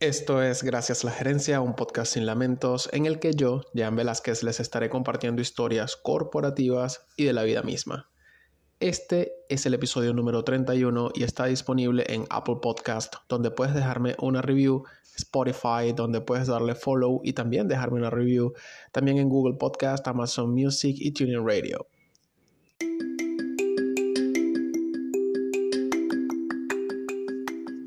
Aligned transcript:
Esto 0.00 0.42
es 0.42 0.62
Gracias 0.62 1.04
a 1.04 1.08
la 1.08 1.12
Gerencia, 1.12 1.60
un 1.60 1.76
podcast 1.76 2.14
sin 2.14 2.24
lamentos 2.24 2.88
en 2.94 3.04
el 3.04 3.18
que 3.18 3.34
yo, 3.34 3.60
Jan 3.74 3.96
Velázquez, 3.96 4.42
les 4.42 4.58
estaré 4.58 4.88
compartiendo 4.88 5.42
historias 5.42 5.94
corporativas 5.94 7.06
y 7.18 7.24
de 7.24 7.34
la 7.34 7.42
vida 7.42 7.62
misma. 7.62 8.08
Este 8.80 9.34
es 9.50 9.66
el 9.66 9.74
episodio 9.74 10.14
número 10.14 10.42
31 10.42 11.10
y 11.14 11.22
está 11.22 11.44
disponible 11.44 12.06
en 12.08 12.24
Apple 12.30 12.60
Podcast, 12.62 13.16
donde 13.28 13.50
puedes 13.50 13.74
dejarme 13.74 14.16
una 14.22 14.40
review, 14.40 14.84
Spotify, 15.18 15.92
donde 15.94 16.22
puedes 16.22 16.46
darle 16.46 16.74
follow 16.74 17.20
y 17.22 17.34
también 17.34 17.68
dejarme 17.68 17.98
una 17.98 18.08
review, 18.08 18.54
también 18.92 19.18
en 19.18 19.28
Google 19.28 19.58
Podcast, 19.58 20.08
Amazon 20.08 20.54
Music 20.54 20.96
y 20.98 21.12
TuneIn 21.12 21.46
Radio. 21.46 21.88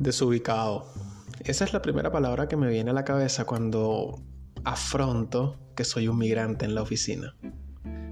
Desubicado. 0.00 0.86
Esa 1.44 1.64
es 1.64 1.74
la 1.74 1.82
primera 1.82 2.10
palabra 2.10 2.48
que 2.48 2.56
me 2.56 2.70
viene 2.70 2.88
a 2.88 2.94
la 2.94 3.04
cabeza 3.04 3.44
cuando 3.44 4.18
afronto 4.64 5.58
que 5.76 5.84
soy 5.84 6.08
un 6.08 6.16
migrante 6.16 6.64
en 6.64 6.74
la 6.74 6.80
oficina. 6.80 7.36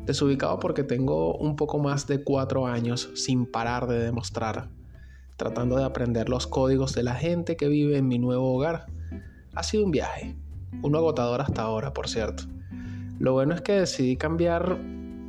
Desubicado 0.05 0.61
porque 0.61 0.84
tengo 0.84 1.34
un 1.39 1.56
poco 1.56 1.78
más 1.78 2.06
de 2.06 2.22
cuatro 2.22 2.66
años 2.66 3.09
sin 3.14 3.47
parar 3.47 3.86
de 3.86 4.00
demostrar, 4.00 4.69
tratando 5.39 5.77
de 5.77 5.84
aprender 5.84 6.28
los 6.28 6.47
códigos 6.47 6.94
de 6.94 7.05
la 7.05 7.14
gente 7.14 7.56
que 7.56 7.69
vive 7.69 7.97
en 7.97 8.06
mi 8.06 8.19
nuevo 8.19 8.55
hogar. 8.55 8.84
Ha 9.55 9.62
sido 9.62 9.86
un 9.86 9.91
viaje, 9.91 10.36
uno 10.83 10.98
agotador 10.98 11.41
hasta 11.41 11.62
ahora, 11.62 11.94
por 11.94 12.06
cierto. 12.06 12.42
Lo 13.19 13.33
bueno 13.33 13.55
es 13.55 13.62
que 13.62 13.72
decidí 13.72 14.19
cambiar 14.19 14.78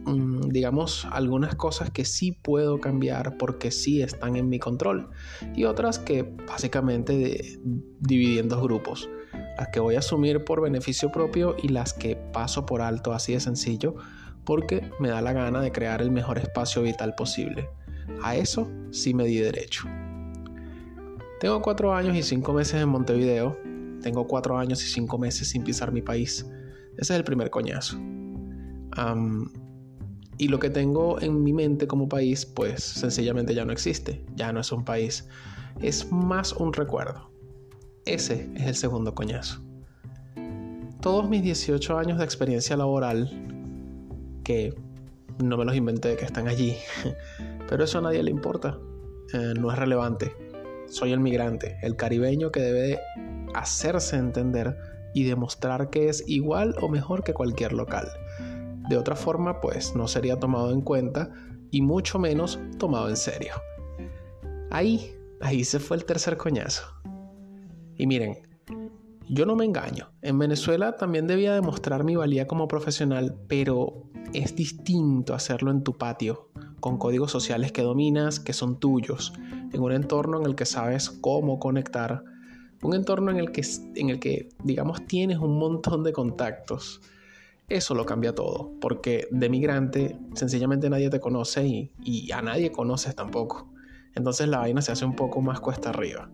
digamos, 0.05 1.07
algunas 1.11 1.55
cosas 1.55 1.89
que 1.91 2.05
sí 2.05 2.31
puedo 2.31 2.79
cambiar 2.79 3.37
porque 3.37 3.71
sí 3.71 4.01
están 4.01 4.35
en 4.35 4.49
mi 4.49 4.59
control 4.59 5.09
y 5.55 5.65
otras 5.65 5.99
que 5.99 6.23
básicamente 6.47 7.59
dividí 7.99 8.39
en 8.39 8.49
dos 8.49 8.61
grupos. 8.61 9.09
Las 9.57 9.69
que 9.69 9.79
voy 9.79 9.95
a 9.95 9.99
asumir 9.99 10.45
por 10.45 10.61
beneficio 10.61 11.11
propio 11.11 11.55
y 11.61 11.67
las 11.67 11.93
que 11.93 12.15
paso 12.15 12.65
por 12.65 12.81
alto 12.81 13.13
así 13.13 13.33
de 13.33 13.39
sencillo 13.39 13.95
porque 14.45 14.89
me 14.99 15.09
da 15.09 15.21
la 15.21 15.33
gana 15.33 15.61
de 15.61 15.71
crear 15.71 16.01
el 16.01 16.11
mejor 16.11 16.37
espacio 16.39 16.81
vital 16.81 17.13
posible. 17.15 17.69
A 18.23 18.35
eso 18.35 18.67
sí 18.91 19.13
me 19.13 19.25
di 19.25 19.37
derecho. 19.37 19.87
Tengo 21.39 21.61
cuatro 21.61 21.93
años 21.93 22.15
y 22.17 22.23
cinco 22.23 22.53
meses 22.53 22.81
en 22.81 22.89
Montevideo. 22.89 23.57
Tengo 24.01 24.27
cuatro 24.27 24.57
años 24.57 24.83
y 24.83 24.87
cinco 24.87 25.17
meses 25.17 25.49
sin 25.49 25.63
pisar 25.63 25.91
mi 25.91 26.01
país. 26.01 26.45
Ese 26.97 27.13
es 27.13 27.17
el 27.17 27.23
primer 27.23 27.49
coñazo. 27.49 27.97
Y 30.39 30.47
lo 30.47 30.57
que 30.57 30.69
tengo 30.69 31.19
en 31.19 31.43
mi 31.43 31.51
mente 31.51 31.85
como 31.85 32.07
país, 32.07 32.45
pues 32.45 32.81
sencillamente 32.81 33.53
ya 33.53 33.65
no 33.65 33.73
existe, 33.73 34.23
ya 34.35 34.53
no 34.53 34.61
es 34.61 34.71
un 34.71 34.85
país, 34.85 35.27
es 35.81 36.09
más 36.13 36.53
un 36.53 36.71
recuerdo. 36.71 37.29
Ese 38.05 38.49
es 38.55 38.65
el 38.65 38.75
segundo 38.75 39.13
coñazo. 39.13 39.61
Todos 41.01 41.29
mis 41.29 41.43
18 41.43 41.97
años 41.97 42.19
de 42.19 42.23
experiencia 42.23 42.77
laboral, 42.77 43.29
que 44.45 44.73
no 45.43 45.57
me 45.57 45.65
los 45.65 45.75
inventé, 45.75 46.15
que 46.15 46.23
están 46.23 46.47
allí, 46.47 46.77
pero 47.69 47.83
eso 47.83 47.97
a 47.97 48.01
nadie 48.01 48.23
le 48.23 48.31
importa, 48.31 48.79
eh, 49.33 49.53
no 49.59 49.73
es 49.73 49.77
relevante. 49.77 50.31
Soy 50.87 51.11
el 51.11 51.19
migrante, 51.19 51.77
el 51.81 51.97
caribeño 51.97 52.49
que 52.49 52.61
debe 52.61 52.99
hacerse 53.53 54.15
entender 54.15 54.77
y 55.13 55.25
demostrar 55.25 55.89
que 55.89 56.07
es 56.07 56.23
igual 56.27 56.75
o 56.81 56.87
mejor 56.87 57.25
que 57.25 57.33
cualquier 57.33 57.73
local 57.73 58.07
de 58.89 58.97
otra 58.97 59.15
forma, 59.15 59.61
pues 59.61 59.95
no 59.95 60.07
sería 60.07 60.39
tomado 60.39 60.71
en 60.71 60.81
cuenta 60.81 61.31
y 61.69 61.81
mucho 61.81 62.17
menos 62.17 62.59
tomado 62.79 63.07
en 63.07 63.17
serio. 63.17 63.53
Ahí, 64.71 65.15
ahí 65.41 65.63
se 65.63 65.79
fue 65.79 65.95
el 65.95 66.05
tercer 66.05 66.37
coñazo. 66.37 66.83
Y 67.95 68.07
miren, 68.07 68.39
yo 69.29 69.45
no 69.45 69.55
me 69.55 69.65
engaño. 69.65 70.09
En 70.23 70.39
Venezuela 70.39 70.95
también 70.95 71.27
debía 71.27 71.53
demostrar 71.53 72.03
mi 72.03 72.15
valía 72.15 72.47
como 72.47 72.67
profesional, 72.67 73.37
pero 73.47 74.09
es 74.33 74.55
distinto 74.55 75.35
hacerlo 75.35 75.69
en 75.69 75.83
tu 75.83 75.97
patio, 75.97 76.49
con 76.79 76.97
códigos 76.97 77.31
sociales 77.31 77.71
que 77.71 77.83
dominas, 77.83 78.39
que 78.39 78.53
son 78.53 78.79
tuyos, 78.79 79.33
en 79.71 79.81
un 79.81 79.91
entorno 79.91 80.39
en 80.39 80.47
el 80.47 80.55
que 80.55 80.65
sabes 80.65 81.11
cómo 81.11 81.59
conectar, 81.59 82.23
un 82.81 82.95
entorno 82.95 83.29
en 83.29 83.37
el 83.37 83.51
que, 83.51 83.61
en 83.95 84.09
el 84.09 84.19
que 84.19 84.49
digamos, 84.63 85.05
tienes 85.05 85.37
un 85.37 85.59
montón 85.59 86.03
de 86.03 86.11
contactos 86.11 87.01
eso 87.69 87.93
lo 87.93 88.05
cambia 88.05 88.33
todo, 88.33 88.71
porque 88.81 89.27
de 89.31 89.49
migrante 89.49 90.17
sencillamente 90.33 90.89
nadie 90.89 91.09
te 91.09 91.19
conoce 91.19 91.91
y, 92.03 92.31
a 92.31 92.41
nadie 92.41 92.71
conoces 92.71 93.15
tampoco. 93.15 93.71
Entonces 94.15 94.47
la 94.47 94.59
vaina 94.59 94.81
se 94.81 94.91
hace 94.91 95.05
un 95.05 95.15
poco 95.15 95.41
más 95.41 95.59
cuesta 95.59 95.89
arriba. 95.89 96.29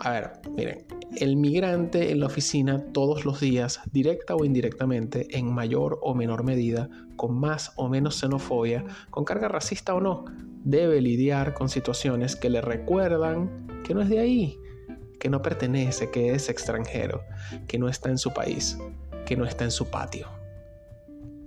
A 0.00 0.10
ver, 0.10 0.32
miren, 0.56 0.86
el 1.16 1.36
migrante 1.36 2.12
en 2.12 2.20
la 2.20 2.26
oficina 2.26 2.78
todos 2.92 3.24
los 3.24 3.40
días, 3.40 3.80
directa 3.92 4.36
o 4.36 4.44
indirectamente, 4.44 5.26
en 5.36 5.52
mayor 5.52 5.98
o 6.02 6.14
menor 6.14 6.44
medida, 6.44 6.88
con 7.16 7.34
más 7.34 7.72
o 7.76 7.88
menos 7.88 8.20
xenofobia, 8.20 8.84
con 9.10 9.24
carga 9.24 9.48
racista 9.48 9.94
o 9.94 10.00
no, 10.00 10.24
debe 10.64 11.00
lidiar 11.00 11.54
con 11.54 11.68
situaciones 11.68 12.36
que 12.36 12.50
le 12.50 12.60
recuerdan 12.60 13.66
que 13.84 13.94
no 13.94 14.02
es 14.02 14.08
de 14.08 14.20
ahí, 14.20 14.58
que 15.18 15.30
no 15.30 15.40
pertenece, 15.42 16.10
que 16.10 16.32
es 16.32 16.48
extranjero, 16.50 17.22
que 17.66 17.78
no 17.78 17.88
está 17.88 18.10
en 18.10 18.18
su 18.18 18.32
país 18.34 18.78
que 19.26 19.36
no 19.36 19.44
está 19.44 19.64
en 19.64 19.70
su 19.70 19.90
patio. 19.90 20.28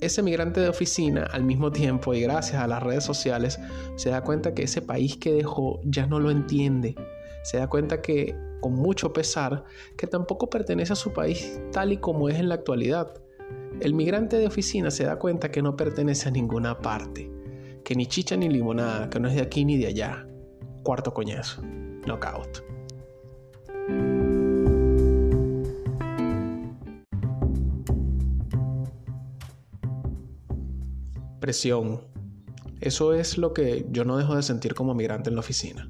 Ese 0.02 0.22
migrante 0.22 0.62
de 0.62 0.70
oficina, 0.70 1.24
al 1.32 1.44
mismo 1.44 1.72
tiempo 1.72 2.14
y 2.14 2.22
gracias 2.22 2.62
a 2.62 2.68
las 2.68 2.82
redes 2.82 3.04
sociales, 3.04 3.60
se 3.98 4.12
da 4.12 4.22
cuenta 4.24 4.54
que 4.54 4.64
ese 4.64 4.82
país 4.82 5.18
que 5.18 5.34
dejó 5.34 5.82
ya 5.84 6.06
no 6.06 6.20
lo 6.20 6.32
entiende. 6.32 6.96
Se 7.44 7.58
da 7.58 7.68
cuenta 7.68 8.02
que, 8.02 8.36
con 8.62 8.74
mucho 8.74 9.12
pesar, 9.12 9.66
que 9.98 10.08
tampoco 10.08 10.50
pertenece 10.50 10.94
a 10.94 10.96
su 10.96 11.12
país 11.12 11.60
tal 11.72 11.92
y 11.92 11.98
como 11.98 12.30
es 12.30 12.36
en 12.36 12.48
la 12.48 12.56
actualidad. 12.56 13.14
El 13.82 13.94
migrante 13.94 14.38
de 14.38 14.48
oficina 14.48 14.90
se 14.90 15.04
da 15.04 15.18
cuenta 15.20 15.52
que 15.52 15.62
no 15.62 15.76
pertenece 15.76 16.30
a 16.30 16.32
ninguna 16.32 16.80
parte, 16.80 17.30
que 17.84 17.96
ni 17.96 18.06
chicha 18.06 18.38
ni 18.38 18.48
limonada, 18.48 19.10
que 19.10 19.20
no 19.20 19.28
es 19.28 19.36
de 19.36 19.42
aquí 19.42 19.66
ni 19.66 19.78
de 19.78 19.88
allá. 19.88 20.26
Cuarto 20.84 21.14
coñazo. 21.14 21.62
Knockout. 22.06 22.79
Presión. 31.40 32.02
Eso 32.82 33.14
es 33.14 33.38
lo 33.38 33.54
que 33.54 33.86
yo 33.92 34.06
no 34.06 34.18
dejo 34.18 34.36
de 34.36 34.44
sentir 34.44 34.74
como 34.74 34.94
migrante 34.94 35.30
en 35.30 35.36
la 35.36 35.42
oficina. 35.42 35.90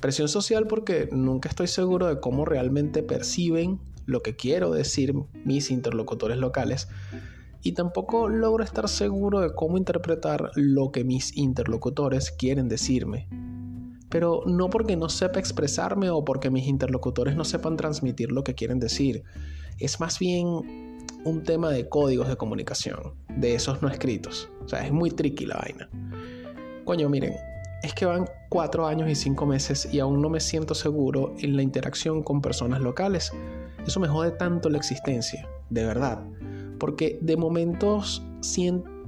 Presión 0.00 0.28
social 0.28 0.66
porque 0.66 1.08
nunca 1.10 1.48
estoy 1.48 1.68
seguro 1.68 2.06
de 2.06 2.20
cómo 2.20 2.44
realmente 2.44 3.02
perciben 3.02 3.80
lo 4.04 4.22
que 4.22 4.36
quiero 4.36 4.70
decir 4.70 5.14
mis 5.44 5.70
interlocutores 5.70 6.38
locales 6.38 6.88
y 7.62 7.72
tampoco 7.72 8.28
logro 8.28 8.62
estar 8.62 8.88
seguro 8.88 9.40
de 9.40 9.52
cómo 9.54 9.78
interpretar 9.78 10.50
lo 10.54 10.92
que 10.92 11.02
mis 11.02 11.36
interlocutores 11.36 12.30
quieren 12.30 12.68
decirme. 12.68 13.28
Pero 14.08 14.42
no 14.46 14.70
porque 14.70 14.96
no 14.96 15.08
sepa 15.08 15.40
expresarme 15.40 16.10
o 16.10 16.24
porque 16.24 16.50
mis 16.50 16.68
interlocutores 16.68 17.34
no 17.34 17.44
sepan 17.44 17.76
transmitir 17.76 18.30
lo 18.30 18.44
que 18.44 18.54
quieren 18.54 18.78
decir. 18.78 19.24
Es 19.78 19.98
más 19.98 20.20
bien 20.20 21.00
un 21.24 21.42
tema 21.42 21.70
de 21.70 21.88
códigos 21.88 22.28
de 22.28 22.36
comunicación, 22.36 23.14
de 23.36 23.56
esos 23.56 23.82
no 23.82 23.88
escritos. 23.88 24.48
O 24.66 24.68
sea, 24.68 24.84
es 24.84 24.92
muy 24.92 25.10
tricky 25.10 25.46
la 25.46 25.56
vaina. 25.56 25.88
Coño, 26.84 27.08
miren, 27.08 27.34
es 27.82 27.94
que 27.94 28.04
van 28.04 28.28
cuatro 28.48 28.86
años 28.86 29.08
y 29.08 29.14
cinco 29.14 29.46
meses 29.46 29.88
y 29.92 30.00
aún 30.00 30.20
no 30.20 30.28
me 30.28 30.40
siento 30.40 30.74
seguro 30.74 31.34
en 31.38 31.56
la 31.56 31.62
interacción 31.62 32.22
con 32.22 32.42
personas 32.42 32.80
locales. 32.80 33.32
Eso 33.86 34.00
me 34.00 34.08
jode 34.08 34.32
tanto 34.32 34.68
la 34.68 34.78
existencia, 34.78 35.48
de 35.70 35.84
verdad. 35.84 36.20
Porque 36.78 37.18
de 37.22 37.36
momentos 37.36 38.22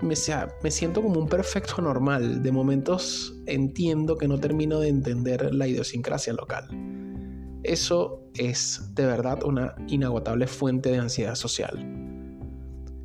me, 0.01 0.15
me 0.63 0.71
siento 0.71 1.03
como 1.03 1.19
un 1.19 1.29
perfecto 1.29 1.83
normal. 1.83 2.43
De 2.43 2.53
momentos 2.53 3.35
entiendo 3.47 4.17
que 4.17 4.29
no 4.29 4.39
termino 4.39 4.79
de 4.79 4.89
entender 4.89 5.53
la 5.53 5.67
idiosincrasia 5.67 6.33
local. 6.33 6.69
Eso 7.65 8.23
es 8.35 8.91
de 8.95 9.07
verdad 9.07 9.43
una 9.43 9.75
inagotable 9.89 10.47
fuente 10.47 10.91
de 10.91 10.99
ansiedad 10.99 11.35
social. 11.35 12.08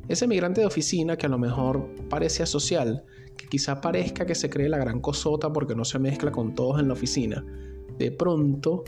Ese 0.08 0.26
migrante 0.26 0.60
de 0.60 0.66
oficina 0.66 1.16
que 1.16 1.26
a 1.26 1.28
lo 1.30 1.38
mejor 1.38 1.88
parece 2.10 2.42
asocial, 2.42 3.04
que 3.36 3.46
quizá 3.46 3.80
parezca 3.80 4.26
que 4.26 4.34
se 4.34 4.50
cree 4.50 4.68
la 4.68 4.78
gran 4.78 5.00
cosota 5.00 5.52
porque 5.52 5.74
no 5.74 5.84
se 5.84 5.98
mezcla 5.98 6.30
con 6.30 6.54
todos 6.54 6.80
en 6.80 6.88
la 6.88 6.94
oficina, 6.94 7.44
de 7.98 8.10
pronto 8.10 8.84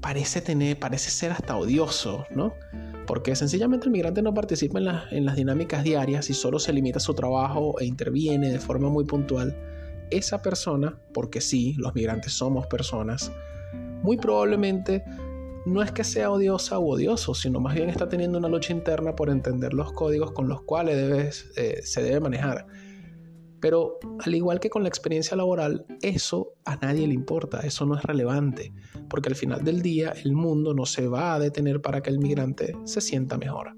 parece 0.00 0.40
tener, 0.40 0.78
parece 0.78 1.10
ser 1.10 1.30
hasta 1.30 1.56
odioso, 1.56 2.26
¿no? 2.34 2.52
Porque 3.06 3.36
sencillamente 3.36 3.86
el 3.86 3.92
migrante 3.92 4.20
no 4.22 4.34
participa 4.34 4.78
en, 4.78 4.88
en 5.10 5.24
las 5.24 5.36
dinámicas 5.36 5.84
diarias 5.84 6.28
y 6.28 6.34
solo 6.34 6.58
se 6.58 6.72
limita 6.72 6.98
a 6.98 7.00
su 7.00 7.14
trabajo 7.14 7.78
e 7.80 7.84
interviene 7.84 8.50
de 8.50 8.58
forma 8.58 8.88
muy 8.88 9.04
puntual. 9.04 9.56
Esa 10.10 10.42
persona, 10.42 10.98
porque 11.14 11.40
sí, 11.40 11.74
los 11.78 11.94
migrantes 11.94 12.32
somos 12.32 12.66
personas, 12.66 13.32
muy 14.02 14.16
probablemente 14.16 15.04
no 15.64 15.82
es 15.82 15.92
que 15.92 16.04
sea 16.04 16.30
odiosa 16.30 16.78
u 16.78 16.90
odioso, 16.90 17.34
sino 17.34 17.60
más 17.60 17.74
bien 17.74 17.88
está 17.88 18.08
teniendo 18.08 18.38
una 18.38 18.48
lucha 18.48 18.72
interna 18.72 19.14
por 19.14 19.30
entender 19.30 19.74
los 19.74 19.92
códigos 19.92 20.32
con 20.32 20.48
los 20.48 20.62
cuales 20.62 21.50
eh, 21.56 21.80
se 21.84 22.02
debe 22.02 22.20
manejar. 22.20 22.66
Pero 23.60 24.00
al 24.18 24.34
igual 24.34 24.58
que 24.58 24.70
con 24.70 24.82
la 24.82 24.88
experiencia 24.88 25.36
laboral, 25.36 25.86
eso 26.02 26.54
a 26.64 26.74
nadie 26.76 27.06
le 27.06 27.14
importa, 27.14 27.60
eso 27.60 27.86
no 27.86 27.96
es 27.96 28.02
relevante, 28.02 28.72
porque 29.08 29.28
al 29.28 29.36
final 29.36 29.62
del 29.62 29.82
día 29.82 30.12
el 30.24 30.32
mundo 30.32 30.74
no 30.74 30.84
se 30.84 31.06
va 31.06 31.34
a 31.34 31.38
detener 31.38 31.80
para 31.80 32.02
que 32.02 32.10
el 32.10 32.18
migrante 32.18 32.74
se 32.84 33.00
sienta 33.00 33.38
mejor. 33.38 33.76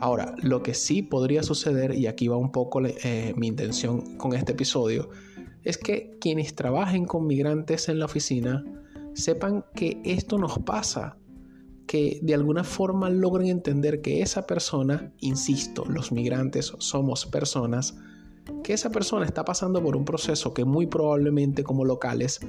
Ahora, 0.00 0.34
lo 0.42 0.62
que 0.62 0.74
sí 0.74 1.02
podría 1.02 1.42
suceder, 1.42 1.94
y 1.94 2.06
aquí 2.06 2.28
va 2.28 2.36
un 2.36 2.52
poco 2.52 2.82
eh, 2.84 3.32
mi 3.36 3.46
intención 3.46 4.18
con 4.18 4.34
este 4.34 4.52
episodio, 4.52 5.08
es 5.64 5.78
que 5.78 6.16
quienes 6.20 6.54
trabajen 6.54 7.06
con 7.06 7.26
migrantes 7.26 7.88
en 7.88 7.98
la 7.98 8.04
oficina 8.04 8.64
sepan 9.14 9.64
que 9.74 10.00
esto 10.04 10.38
nos 10.38 10.58
pasa, 10.58 11.16
que 11.86 12.20
de 12.22 12.34
alguna 12.34 12.64
forma 12.64 13.10
logren 13.10 13.48
entender 13.48 14.02
que 14.02 14.22
esa 14.22 14.46
persona, 14.46 15.12
insisto, 15.20 15.84
los 15.86 16.12
migrantes 16.12 16.72
somos 16.78 17.26
personas, 17.26 17.96
que 18.62 18.74
esa 18.74 18.90
persona 18.90 19.24
está 19.24 19.44
pasando 19.44 19.82
por 19.82 19.96
un 19.96 20.04
proceso 20.04 20.54
que 20.54 20.64
muy 20.64 20.86
probablemente 20.86 21.64
como 21.64 21.84
locales 21.84 22.40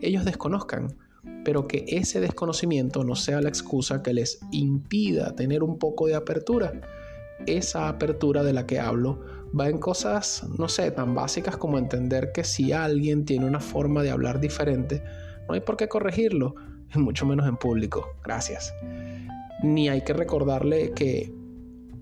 ellos 0.00 0.24
desconozcan, 0.24 0.96
pero 1.44 1.68
que 1.68 1.84
ese 1.88 2.20
desconocimiento 2.20 3.04
no 3.04 3.14
sea 3.14 3.40
la 3.40 3.48
excusa 3.48 4.02
que 4.02 4.12
les 4.12 4.40
impida 4.50 5.34
tener 5.34 5.62
un 5.62 5.78
poco 5.78 6.06
de 6.06 6.14
apertura. 6.14 6.72
Esa 7.46 7.88
apertura 7.88 8.42
de 8.42 8.52
la 8.52 8.66
que 8.66 8.80
hablo 8.80 9.20
va 9.58 9.68
en 9.68 9.78
cosas, 9.78 10.44
no 10.58 10.68
sé, 10.68 10.90
tan 10.90 11.14
básicas 11.14 11.56
como 11.56 11.78
entender 11.78 12.32
que 12.32 12.44
si 12.44 12.72
alguien 12.72 13.24
tiene 13.24 13.46
una 13.46 13.60
forma 13.60 14.02
de 14.02 14.10
hablar 14.10 14.40
diferente, 14.40 15.02
no 15.48 15.54
hay 15.54 15.60
por 15.60 15.76
qué 15.76 15.88
corregirlo, 15.88 16.54
mucho 16.94 17.26
menos 17.26 17.46
en 17.46 17.56
público. 17.56 18.08
Gracias. 18.24 18.74
Ni 19.62 19.88
hay 19.88 20.02
que 20.02 20.12
recordarle 20.12 20.92
que 20.92 21.32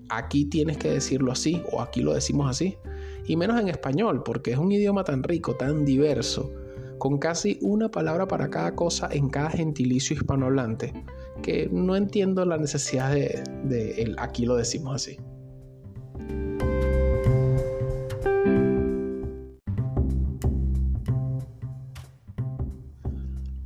aquí 0.09 0.45
tienes 0.45 0.77
que 0.77 0.91
decirlo 0.91 1.31
así 1.31 1.63
o 1.71 1.81
aquí 1.81 2.01
lo 2.01 2.13
decimos 2.13 2.49
así. 2.49 2.77
Y 3.27 3.37
menos 3.37 3.59
en 3.59 3.69
español, 3.69 4.23
porque 4.23 4.51
es 4.51 4.57
un 4.57 4.71
idioma 4.71 5.03
tan 5.03 5.23
rico, 5.23 5.55
tan 5.55 5.83
diverso, 5.83 6.51
con 6.99 7.17
casi 7.17 7.57
una 7.61 7.89
palabra 7.89 8.27
para 8.27 8.49
cada 8.49 8.75
cosa 8.75 9.09
en 9.11 9.29
cada 9.29 9.49
gentilicio 9.49 10.15
hispanohablante, 10.15 10.93
que 11.41 11.67
no 11.71 11.95
entiendo 11.95 12.45
la 12.45 12.57
necesidad 12.57 13.11
de, 13.11 13.43
de 13.63 14.15
aquí 14.17 14.45
lo 14.45 14.55
decimos 14.55 14.95
así. 14.95 15.17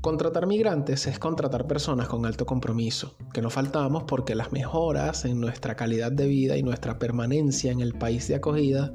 Contratar 0.02 0.48
migrantes 0.48 1.08
es 1.08 1.20
contratar 1.20 1.68
personas 1.68 2.08
con 2.08 2.26
alto 2.26 2.46
compromiso, 2.46 3.18
que 3.34 3.42
no 3.42 3.50
faltamos 3.50 4.04
porque 4.04 4.34
las 4.34 4.54
mejoras 4.54 5.26
en 5.26 5.42
nuestra 5.42 5.76
calidad 5.76 6.10
de 6.10 6.26
vida 6.26 6.56
y 6.56 6.64
nuestra 6.64 6.98
permanencia 6.98 7.74
en 7.74 7.82
el 7.82 7.94
país 7.94 8.26
de 8.30 8.36
acogida 8.36 8.94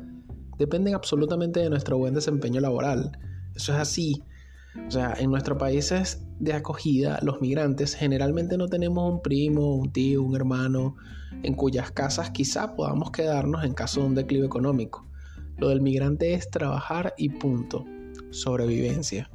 dependen 0.56 0.94
absolutamente 0.94 1.60
de 1.60 1.68
nuestro 1.68 1.98
buen 1.98 2.14
desempeño 2.14 2.62
laboral. 2.62 3.18
Eso 3.54 3.74
es 3.74 3.80
así. 3.80 4.22
O 4.88 4.90
sea, 4.90 5.12
en 5.18 5.30
nuestros 5.30 5.58
países 5.58 6.24
de 6.40 6.54
acogida, 6.54 7.18
los 7.20 7.38
migrantes 7.42 7.94
generalmente 7.94 8.56
no 8.56 8.68
tenemos 8.68 9.12
un 9.12 9.20
primo, 9.20 9.76
un 9.76 9.92
tío, 9.92 10.22
un 10.22 10.34
hermano, 10.34 10.96
en 11.42 11.52
cuyas 11.52 11.90
casas 11.90 12.30
quizá 12.30 12.76
podamos 12.76 13.10
quedarnos 13.10 13.62
en 13.62 13.74
caso 13.74 14.00
de 14.00 14.06
un 14.06 14.14
declive 14.14 14.46
económico. 14.46 15.06
Lo 15.58 15.68
del 15.68 15.82
migrante 15.82 16.32
es 16.32 16.50
trabajar 16.50 17.12
y 17.18 17.28
punto. 17.28 17.84
Sobrevivencia 18.30 19.30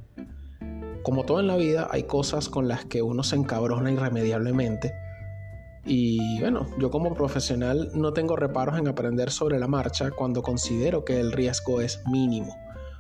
como 1.04 1.26
todo 1.26 1.40
en 1.40 1.48
la 1.48 1.56
vida, 1.56 1.88
hay 1.92 2.04
cosas 2.04 2.50
con 2.50 2.68
las 2.68 2.86
que 2.86 3.02
uno 3.02 3.24
se 3.24 3.36
encabrona 3.36 3.92
irremediablemente. 3.92 4.94
Y 5.86 6.40
bueno, 6.40 6.68
yo 6.78 6.92
como 6.92 7.14
profesional 7.14 7.90
no 7.94 8.14
tengo 8.14 8.36
reparos 8.36 8.78
en 8.78 8.88
aprender 8.88 9.32
sobre 9.32 9.60
la 9.60 9.68
marcha 9.68 10.12
cuando 10.12 10.42
considero 10.42 11.06
que 11.06 11.20
el 11.20 11.32
riesgo 11.32 11.82
es 11.82 12.04
mínimo, 12.12 12.56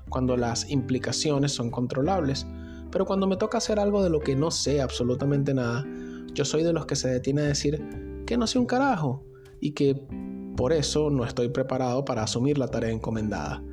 cuando 0.09 0.37
las 0.37 0.69
implicaciones 0.69 1.51
son 1.51 1.69
controlables. 1.71 2.47
Pero 2.91 3.05
cuando 3.05 3.27
me 3.27 3.37
toca 3.37 3.59
hacer 3.59 3.79
algo 3.79 4.01
de 4.03 4.09
lo 4.09 4.21
que 4.21 4.35
no 4.35 4.49
sé 4.49 4.81
absolutamente 4.81 5.53
nada, 5.53 5.85
yo 6.33 6.45
soy 6.45 6.63
de 6.63 6.73
los 6.73 6.85
que 6.85 6.95
se 6.95 7.09
detiene 7.09 7.41
a 7.41 7.45
decir 7.45 7.83
que 8.25 8.37
no 8.37 8.47
sé 8.47 8.59
un 8.59 8.65
carajo 8.65 9.23
y 9.59 9.71
que 9.71 10.07
por 10.55 10.73
eso 10.73 11.09
no 11.09 11.25
estoy 11.25 11.49
preparado 11.49 12.05
para 12.05 12.23
asumir 12.23 12.57
la 12.57 12.67
tarea 12.67 12.91
encomendada. 12.91 13.63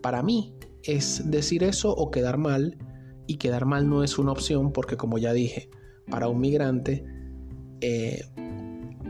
Para 0.00 0.22
mí 0.22 0.54
es 0.82 1.30
decir 1.30 1.64
eso 1.64 1.92
o 1.92 2.10
quedar 2.10 2.38
mal 2.38 2.78
y 3.30 3.36
quedar 3.36 3.64
mal 3.64 3.88
no 3.88 4.02
es 4.02 4.18
una 4.18 4.32
opción 4.32 4.72
porque 4.72 4.96
como 4.96 5.16
ya 5.16 5.32
dije, 5.32 5.70
para 6.10 6.26
un 6.26 6.40
migrante 6.40 7.04
eh, 7.80 8.24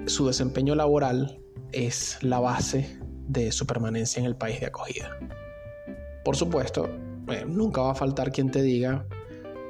su 0.05 0.27
desempeño 0.27 0.75
laboral 0.75 1.41
es 1.73 2.23
la 2.23 2.39
base 2.39 3.01
de 3.29 3.51
su 3.51 3.67
permanencia 3.67 4.21
en 4.21 4.27
el 4.27 4.37
país 4.37 4.61
de 4.61 4.67
acogida. 4.67 5.19
Por 6.23 6.37
supuesto, 6.37 6.91
eh, 7.29 7.47
nunca 7.47 7.81
va 7.81 7.93
a 7.93 7.95
faltar 7.95 8.31
quien 8.31 8.51
te 8.51 8.61
diga, 8.61 9.07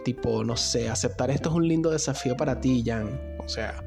tipo, 0.05 0.43
no 0.43 0.57
sé, 0.57 0.89
aceptar 0.89 1.31
esto 1.31 1.51
es 1.51 1.55
un 1.55 1.69
lindo 1.69 1.89
desafío 1.89 2.37
para 2.37 2.61
ti, 2.61 2.83
Jan. 2.85 3.37
O 3.39 3.49
sea, 3.49 3.85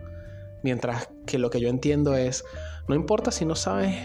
mientras 0.63 1.09
que 1.25 1.39
lo 1.39 1.50
que 1.50 1.59
yo 1.59 1.68
entiendo 1.68 2.16
es, 2.16 2.45
no 2.88 2.95
importa 2.95 3.31
si 3.31 3.44
no 3.44 3.56
sabes 3.56 3.98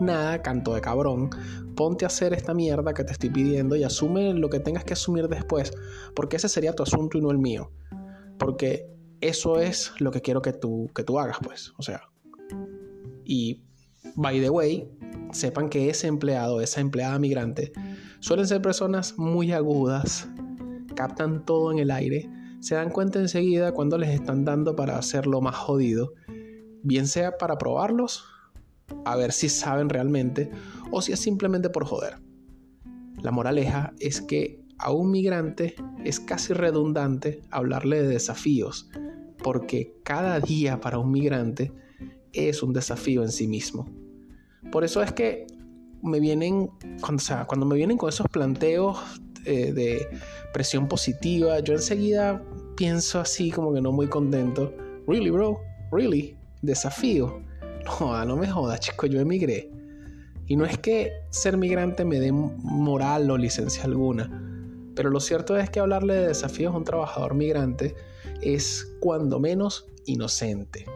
nada, 0.00 0.42
canto 0.42 0.74
de 0.74 0.80
cabrón, 0.80 1.30
ponte 1.74 2.04
a 2.04 2.08
hacer 2.08 2.32
esta 2.32 2.54
mierda 2.54 2.94
que 2.94 3.04
te 3.04 3.12
estoy 3.12 3.30
pidiendo 3.30 3.76
y 3.76 3.84
asume 3.84 4.32
lo 4.34 4.48
que 4.48 4.60
tengas 4.60 4.84
que 4.84 4.94
asumir 4.94 5.28
después, 5.28 5.72
porque 6.14 6.36
ese 6.36 6.48
sería 6.48 6.74
tu 6.74 6.82
asunto 6.82 7.18
y 7.18 7.20
no 7.20 7.30
el 7.30 7.38
mío. 7.38 7.70
Porque 8.38 8.90
eso 9.20 9.60
es 9.60 9.92
lo 9.98 10.10
que 10.10 10.20
quiero 10.20 10.42
que 10.42 10.52
tú, 10.52 10.90
que 10.94 11.04
tú 11.04 11.18
hagas, 11.18 11.38
pues. 11.42 11.72
O 11.78 11.82
sea. 11.82 12.02
Y, 13.24 13.64
by 14.14 14.40
the 14.40 14.50
way, 14.50 14.90
sepan 15.32 15.68
que 15.68 15.90
ese 15.90 16.06
empleado, 16.06 16.60
esa 16.60 16.80
empleada 16.80 17.18
migrante, 17.18 17.72
suelen 18.20 18.46
ser 18.46 18.62
personas 18.62 19.18
muy 19.18 19.52
agudas, 19.52 20.28
captan 20.94 21.44
todo 21.44 21.72
en 21.72 21.78
el 21.78 21.90
aire, 21.90 22.28
se 22.60 22.74
dan 22.74 22.90
cuenta 22.90 23.18
enseguida 23.18 23.72
cuando 23.72 23.98
les 23.98 24.10
están 24.10 24.44
dando 24.44 24.76
para 24.76 24.96
hacerlo 24.98 25.40
más 25.40 25.56
jodido, 25.56 26.12
bien 26.82 27.06
sea 27.06 27.36
para 27.36 27.58
probarlos 27.58 28.24
a 29.04 29.16
ver 29.16 29.32
si 29.32 29.48
saben 29.48 29.88
realmente 29.88 30.50
o 30.90 31.02
si 31.02 31.12
es 31.12 31.20
simplemente 31.20 31.70
por 31.70 31.84
joder. 31.84 32.18
La 33.22 33.30
moraleja 33.30 33.92
es 33.98 34.20
que 34.20 34.60
a 34.78 34.92
un 34.92 35.10
migrante 35.10 35.74
es 36.04 36.20
casi 36.20 36.52
redundante 36.52 37.40
hablarle 37.50 38.02
de 38.02 38.08
desafíos, 38.08 38.88
porque 39.42 39.94
cada 40.04 40.38
día 40.40 40.80
para 40.80 40.98
un 40.98 41.10
migrante 41.10 41.72
es 42.32 42.62
un 42.62 42.72
desafío 42.72 43.22
en 43.22 43.32
sí 43.32 43.46
mismo. 43.46 43.88
Por 44.70 44.84
eso 44.84 45.02
es 45.02 45.12
que 45.12 45.46
me 46.02 46.20
vienen, 46.20 46.70
cuando, 47.46 47.66
me 47.66 47.76
vienen 47.76 47.96
con 47.96 48.08
esos 48.08 48.28
planteos 48.28 48.98
eh, 49.44 49.72
de 49.72 50.08
presión 50.52 50.88
positiva, 50.88 51.60
yo 51.60 51.74
enseguida 51.74 52.42
pienso 52.76 53.20
así 53.20 53.50
como 53.50 53.72
que 53.72 53.80
no 53.80 53.92
muy 53.92 54.08
contento. 54.08 54.74
Really, 55.06 55.30
bro, 55.30 55.60
really, 55.90 56.36
desafío. 56.62 57.42
No, 57.86 58.24
no 58.24 58.36
me 58.36 58.48
jodas, 58.48 58.80
chico, 58.80 59.06
yo 59.06 59.20
emigré. 59.20 59.70
Y 60.46 60.56
no 60.56 60.64
es 60.64 60.78
que 60.78 61.12
ser 61.30 61.56
migrante 61.56 62.04
me 62.04 62.20
dé 62.20 62.32
moral 62.32 63.30
o 63.30 63.36
licencia 63.36 63.84
alguna, 63.84 64.30
pero 64.94 65.10
lo 65.10 65.20
cierto 65.20 65.56
es 65.56 65.70
que 65.70 65.80
hablarle 65.80 66.14
de 66.14 66.28
desafíos 66.28 66.72
a 66.72 66.76
un 66.78 66.84
trabajador 66.84 67.34
migrante 67.34 67.94
es 68.40 68.96
cuando 69.00 69.38
menos 69.38 69.86
inocente. 70.06 70.86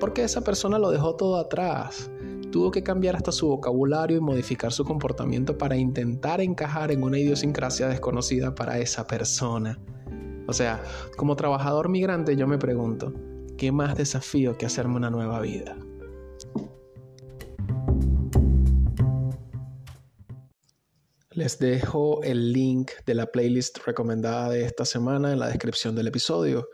Porque 0.00 0.22
esa 0.22 0.42
persona 0.42 0.78
lo 0.78 0.90
dejó 0.90 1.16
todo 1.16 1.38
atrás. 1.38 2.10
Tuvo 2.52 2.70
que 2.70 2.82
cambiar 2.82 3.16
hasta 3.16 3.32
su 3.32 3.48
vocabulario 3.48 4.16
y 4.16 4.20
modificar 4.20 4.72
su 4.72 4.84
comportamiento 4.84 5.56
para 5.56 5.76
intentar 5.76 6.40
encajar 6.40 6.92
en 6.92 7.02
una 7.02 7.18
idiosincrasia 7.18 7.88
desconocida 7.88 8.54
para 8.54 8.78
esa 8.78 9.06
persona. 9.06 9.78
O 10.46 10.52
sea, 10.52 10.82
como 11.16 11.36
trabajador 11.36 11.88
migrante 11.88 12.36
yo 12.36 12.46
me 12.46 12.58
pregunto, 12.58 13.12
¿qué 13.56 13.72
más 13.72 13.96
desafío 13.96 14.56
que 14.56 14.66
hacerme 14.66 14.96
una 14.96 15.10
nueva 15.10 15.40
vida? 15.40 15.76
Les 21.38 21.58
dejo 21.60 22.20
el 22.24 22.52
link 22.52 22.90
de 23.06 23.14
la 23.14 23.26
playlist 23.26 23.78
recomendada 23.86 24.50
de 24.50 24.64
esta 24.64 24.84
semana 24.84 25.32
en 25.32 25.38
la 25.38 25.46
descripción 25.46 25.94
del 25.94 26.08
episodio. 26.08 26.68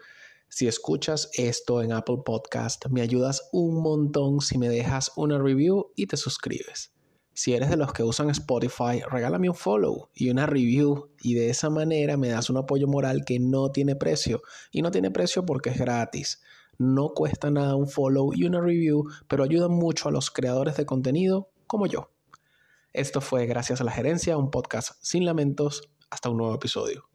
Si 0.48 0.66
escuchas 0.66 1.28
esto 1.34 1.82
en 1.82 1.92
Apple 1.92 2.22
Podcast, 2.24 2.86
me 2.86 3.02
ayudas 3.02 3.50
un 3.52 3.82
montón 3.82 4.40
si 4.40 4.56
me 4.56 4.70
dejas 4.70 5.12
una 5.16 5.38
review 5.38 5.92
y 5.96 6.06
te 6.06 6.16
suscribes. 6.16 6.94
Si 7.34 7.52
eres 7.52 7.68
de 7.68 7.76
los 7.76 7.92
que 7.92 8.04
usan 8.04 8.30
Spotify, 8.30 9.02
regálame 9.10 9.50
un 9.50 9.56
follow 9.56 10.08
y 10.14 10.30
una 10.30 10.46
review 10.46 11.10
y 11.20 11.34
de 11.34 11.50
esa 11.50 11.68
manera 11.68 12.16
me 12.16 12.28
das 12.28 12.48
un 12.48 12.56
apoyo 12.56 12.86
moral 12.86 13.24
que 13.26 13.40
no 13.40 13.70
tiene 13.70 13.96
precio. 13.96 14.40
Y 14.70 14.82
no 14.82 14.92
tiene 14.92 15.10
precio 15.10 15.44
porque 15.44 15.70
es 15.70 15.78
gratis. 15.78 16.40
No 16.78 17.10
cuesta 17.14 17.50
nada 17.50 17.76
un 17.76 17.88
follow 17.88 18.32
y 18.34 18.44
una 18.44 18.60
review, 18.60 19.04
pero 19.28 19.44
ayuda 19.44 19.68
mucho 19.68 20.08
a 20.08 20.12
los 20.12 20.30
creadores 20.30 20.76
de 20.76 20.86
contenido 20.86 21.50
como 21.66 21.86
yo. 21.86 22.10
Esto 22.92 23.20
fue 23.20 23.46
Gracias 23.46 23.80
a 23.80 23.84
la 23.84 23.92
Gerencia, 23.92 24.36
un 24.36 24.50
podcast 24.50 24.92
sin 25.00 25.24
lamentos. 25.24 25.90
Hasta 26.10 26.30
un 26.30 26.36
nuevo 26.36 26.54
episodio. 26.54 27.08